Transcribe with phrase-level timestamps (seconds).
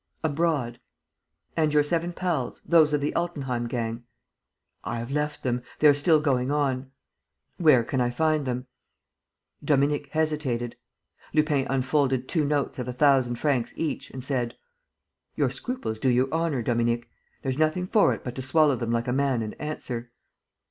[0.23, 0.79] "Abroad."
[1.55, 4.03] "And your seven pals, those of the Altenheim gang?"
[4.83, 5.61] "I have left them.
[5.77, 6.89] They are still going on."
[7.57, 8.65] "Where can I find them?"
[9.63, 10.75] Dominique hesitated.
[11.35, 14.57] Lupin unfolded two notes of a thousand francs each and said:
[15.35, 17.07] "Your scruples do you honor, Dominique.
[17.43, 20.11] There's nothing for it but to swallow them like a man and answer."